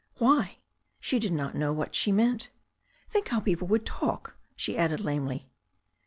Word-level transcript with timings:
"Why!" 0.17 0.57
She 0.99 1.19
did 1.19 1.31
not 1.31 1.53
know 1.53 1.71
what 1.73 1.93
she 1.93 2.11
meant. 2.11 2.49
"Think 3.11 3.27
how 3.27 3.39
people 3.39 3.67
would 3.67 3.85
talk," 3.85 4.35
she 4.55 4.75
added 4.75 4.99
lamely. 5.01 5.47